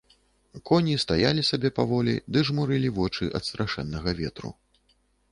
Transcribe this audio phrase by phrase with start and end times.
[0.69, 4.49] Коні стаялі сабе паволі ды жмурылі вочы ад страшэннага ветру.